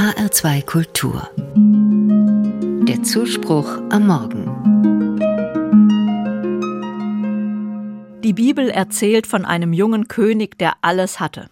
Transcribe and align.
HR2 0.00 0.64
Kultur. 0.64 1.28
Der 2.88 3.02
Zuspruch 3.02 3.82
am 3.90 4.06
Morgen. 4.06 4.46
Die 8.22 8.32
Bibel 8.32 8.70
erzählt 8.70 9.26
von 9.26 9.44
einem 9.44 9.74
jungen 9.74 10.08
König, 10.08 10.58
der 10.58 10.76
alles 10.80 11.20
hatte. 11.20 11.50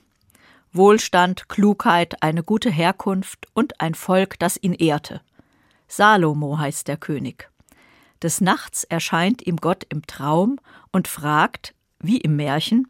Wohlstand, 0.72 1.50
Klugheit, 1.50 2.22
eine 2.22 2.42
gute 2.42 2.70
Herkunft 2.70 3.48
und 3.52 3.82
ein 3.82 3.94
Volk, 3.94 4.38
das 4.38 4.56
ihn 4.56 4.72
ehrte. 4.72 5.20
Salomo 5.86 6.58
heißt 6.58 6.88
der 6.88 6.96
König. 6.96 7.50
Des 8.22 8.40
Nachts 8.40 8.82
erscheint 8.84 9.46
ihm 9.46 9.58
Gott 9.58 9.84
im 9.90 10.06
Traum 10.06 10.58
und 10.90 11.06
fragt, 11.06 11.74
wie 12.00 12.16
im 12.16 12.36
Märchen, 12.36 12.88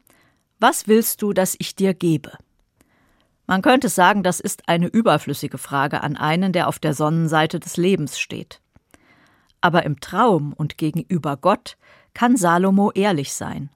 Was 0.61 0.87
willst 0.87 1.21
du, 1.21 1.33
dass 1.33 1.57
ich 1.59 1.75
dir 1.75 1.95
gebe? 1.95 2.39
Man 3.49 3.63
könnte 3.63 3.89
sagen, 3.89 4.23
das 4.23 4.41
ist 4.41 4.69
eine 4.69 4.89
überflüssige 4.89 5.57
Frage 5.57 6.03
an 6.03 6.19
einen, 6.19 6.53
der 6.53 6.69
auf 6.69 6.79
der 6.79 6.93
Sonnenseite 6.93 7.59
des 7.59 7.79
Lebens 7.79 8.19
steht. 8.21 8.61
Aber 9.63 9.85
im 9.85 10.01
Traum 10.01 10.53
und 10.53 10.77
gegenüber 10.77 11.39
Gott 11.39 11.79
kann 12.13 12.37
Salomo 12.37 12.93
ehrlich 12.93 13.33
sein, 13.33 13.71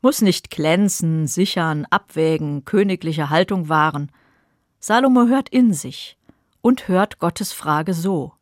muss 0.00 0.22
nicht 0.22 0.50
glänzen, 0.50 1.28
sichern, 1.28 1.86
abwägen, 1.88 2.64
königliche 2.64 3.30
Haltung 3.30 3.68
wahren. 3.68 4.10
Salomo 4.80 5.26
hört 5.26 5.48
in 5.50 5.72
sich 5.72 6.18
und 6.60 6.88
hört 6.88 7.20
Gottes 7.20 7.52
Frage 7.52 7.94
so 7.94 8.32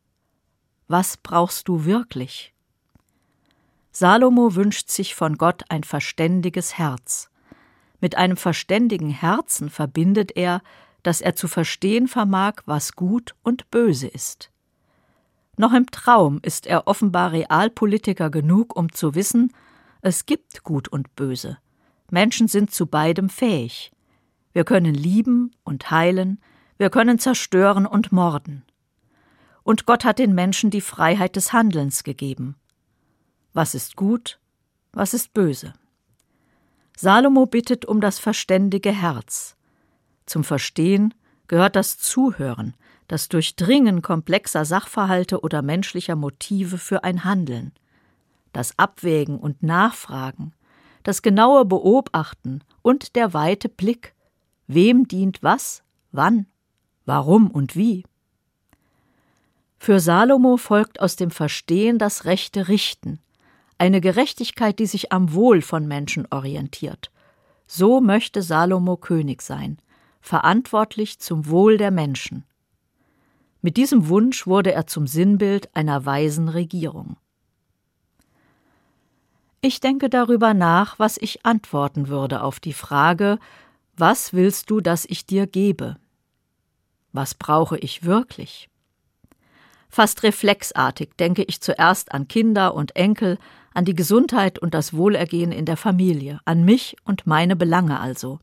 Was 0.89 1.19
brauchst 1.19 1.69
du 1.69 1.85
wirklich? 1.85 2.55
Salomo 3.93 4.55
wünscht 4.55 4.89
sich 4.89 5.15
von 5.15 5.37
Gott 5.37 5.63
ein 5.69 5.85
verständiges 5.85 6.79
Herz. 6.79 7.30
Mit 8.01 8.17
einem 8.17 8.37
verständigen 8.37 9.11
Herzen 9.11 9.71
verbindet 9.71 10.37
er, 10.37 10.63
dass 11.03 11.21
er 11.21 11.35
zu 11.35 11.49
verstehen 11.49 12.09
vermag, 12.09 12.63
was 12.67 12.95
gut 12.97 13.35
und 13.43 13.71
böse 13.71 14.07
ist. 14.07 14.51
Noch 15.57 15.73
im 15.73 15.87
Traum 15.91 16.41
ist 16.43 16.67
er 16.67 16.87
offenbar 16.87 17.33
Realpolitiker 17.33 18.31
genug, 18.31 18.75
um 18.77 18.93
zu 18.93 19.15
wissen, 19.15 19.53
es 20.01 20.25
gibt 20.25 20.65
Gut 20.65 20.89
und 20.89 21.15
Böse. 21.15 21.59
Menschen 22.11 22.49
sind 22.49 22.71
zu 22.71 22.87
beidem 22.87 23.29
fähig. 23.29 23.93
Wir 24.53 24.65
können 24.65 24.95
lieben 24.95 25.51
und 25.63 25.91
heilen, 25.91 26.41
wir 26.79 26.89
können 26.89 27.19
zerstören 27.19 27.87
und 27.87 28.11
morden. 28.11 28.65
Und 29.63 29.85
Gott 29.85 30.05
hat 30.05 30.19
den 30.19 30.35
Menschen 30.35 30.71
die 30.71 30.81
Freiheit 30.81 31.37
des 31.37 31.53
Handelns 31.53 32.03
gegeben. 32.03 32.57
Was 33.53 33.75
ist 33.75 33.97
gut, 33.97 34.41
was 34.93 35.13
ist 35.13 35.35
böse? 35.35 35.75
Salomo 37.01 37.47
bittet 37.47 37.87
um 37.87 38.03
das 38.03 38.19
verständige 38.19 38.93
Herz. 38.93 39.57
Zum 40.27 40.45
Verstehen 40.45 41.15
gehört 41.49 41.75
das 41.75 41.97
Zuhören, 41.97 42.75
das 43.09 43.31
Durchdringen 43.31 44.03
komplexer 44.03 44.67
Sachverhalte 44.67 45.41
oder 45.41 45.63
menschlicher 45.63 46.15
Motive 46.15 46.77
für 46.77 47.03
ein 47.03 47.25
Handeln, 47.25 47.73
das 48.53 48.79
Abwägen 48.79 49.39
und 49.39 49.63
Nachfragen, 49.63 50.53
das 51.03 51.23
genaue 51.23 51.65
Beobachten 51.65 52.61
und 52.83 53.17
der 53.17 53.33
weite 53.33 53.71
Blick, 53.71 54.15
wem 54.67 55.09
dient 55.09 55.43
was, 55.43 55.83
wann, 56.13 56.45
warum 57.07 57.51
und 57.51 57.77
wie. 57.77 58.05
Für 59.79 60.01
Salomo 60.01 60.59
folgt 60.59 61.01
aus 61.01 61.17
dem 61.17 61.31
Verstehen 61.31 61.97
das 61.97 62.27
rechte 62.27 62.69
Richten, 62.69 63.21
eine 63.81 64.01
Gerechtigkeit, 64.01 64.79
die 64.79 64.87
sich 64.87 65.11
am 65.11 65.33
Wohl 65.33 65.63
von 65.63 65.89
Menschen 65.89 66.27
orientiert. 66.31 67.11
So 67.67 68.01
möchte 68.01 68.43
Salomo 68.43 68.97
König 68.97 69.41
sein, 69.41 69.79
verantwortlich 70.21 71.19
zum 71.19 71.49
Wohl 71.49 71.79
der 71.79 71.91
Menschen. 71.91 72.45
Mit 73.63 73.77
diesem 73.77 74.09
Wunsch 74.09 74.47
wurde 74.47 74.73
er 74.73 74.87
zum 74.87 75.07
Sinnbild 75.07 75.75
einer 75.75 76.05
weisen 76.05 76.49
Regierung. 76.49 77.17
Ich 79.63 79.81
denke 79.81 80.11
darüber 80.11 80.53
nach, 80.53 80.99
was 80.99 81.17
ich 81.19 81.45
antworten 81.47 82.09
würde 82.09 82.43
auf 82.43 82.61
die 82.61 82.73
Frage, 82.73 83.39
was 83.97 84.33
willst 84.33 84.71
du, 84.71 84.81
dass 84.81 85.05
ich 85.07 85.27
dir 85.27 85.47
gebe? 85.47 85.97
Was 87.13 87.35
brauche 87.35 87.79
ich 87.79 88.05
wirklich? 88.05 88.69
Fast 89.89 90.23
reflexartig 90.23 91.11
denke 91.19 91.43
ich 91.43 91.61
zuerst 91.61 92.13
an 92.13 92.29
Kinder 92.29 92.75
und 92.75 92.95
Enkel, 92.95 93.39
an 93.73 93.85
die 93.85 93.95
Gesundheit 93.95 94.59
und 94.59 94.75
das 94.75 94.95
Wohlergehen 94.95 95.53
in 95.53 95.65
der 95.65 95.77
Familie, 95.77 96.41
an 96.45 96.65
mich 96.65 96.97
und 97.05 97.27
meine 97.27 97.57
Belange 97.57 98.01
also. 98.01 98.41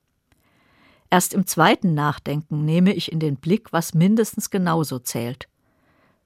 Erst 1.09 1.33
im 1.33 1.45
zweiten 1.45 1.93
Nachdenken 1.93 2.65
nehme 2.65 2.93
ich 2.93 3.11
in 3.11 3.19
den 3.19 3.37
Blick, 3.37 3.71
was 3.71 3.93
mindestens 3.93 4.49
genauso 4.49 4.99
zählt. 4.99 5.47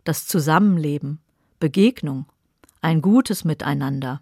Das 0.04 0.28
Zusammenleben, 0.28 1.20
Begegnung, 1.60 2.26
ein 2.82 3.02
gutes 3.02 3.44
Miteinander. 3.44 4.22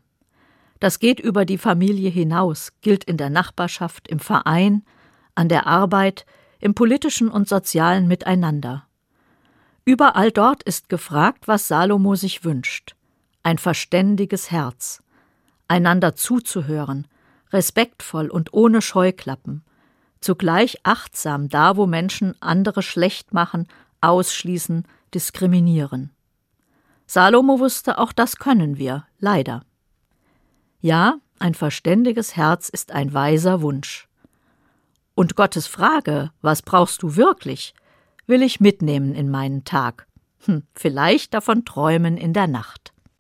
Das 0.82 1.00
geht 1.00 1.20
über 1.20 1.46
die 1.46 1.58
Familie 1.58 2.10
hinaus, 2.10 2.74
gilt 2.82 3.04
in 3.04 3.18
der 3.18 3.30
Nachbarschaft, 3.30 4.08
im 4.08 4.20
Verein, 4.20 4.84
an 5.36 5.48
der 5.50 5.68
Arbeit, 5.68 6.26
im 6.60 6.74
politischen 6.74 7.30
und 7.30 7.48
sozialen 7.48 8.08
Miteinander. 8.08 8.86
Überall 9.86 10.32
dort 10.32 10.64
ist 10.64 10.90
gefragt, 10.90 11.48
was 11.48 11.68
Salomo 11.68 12.16
sich 12.16 12.44
wünscht 12.44 12.96
ein 13.50 13.58
verständiges 13.58 14.52
Herz, 14.52 15.02
einander 15.68 16.16
zuzuhören, 16.16 17.08
respektvoll 17.52 18.30
und 18.30 18.54
ohne 18.54 18.80
Scheuklappen, 18.80 19.64
zugleich 20.22 20.82
achtsam 20.84 21.50
da, 21.50 21.76
wo 21.76 21.88
Menschen 21.88 22.36
andere 22.42 22.84
schlecht 22.84 23.34
machen, 23.34 23.68
ausschließen, 24.02 24.86
diskriminieren. 25.16 26.12
Salomo 27.08 27.60
wusste, 27.60 27.98
auch 27.98 28.14
das 28.14 28.36
können 28.36 28.78
wir, 28.78 29.08
leider. 29.18 29.64
Ja, 30.80 31.18
ein 31.40 31.56
verständiges 31.56 32.36
Herz 32.36 32.70
ist 32.70 32.92
ein 32.92 33.16
weiser 33.16 33.64
Wunsch. 33.64 34.08
Und 35.16 35.36
Gottes 35.36 35.66
Frage, 35.66 36.30
was 36.44 36.62
brauchst 36.62 37.02
du 37.02 37.16
wirklich, 37.16 37.74
will 38.28 38.44
ich 38.44 38.60
mitnehmen 38.60 39.16
in 39.16 39.32
meinen 39.32 39.64
Tag, 39.64 40.06
hm, 40.46 40.62
vielleicht 40.76 41.34
davon 41.34 41.66
träumen 41.66 42.16
in 42.16 42.34
der 42.34 42.46
Nacht. 42.46 42.94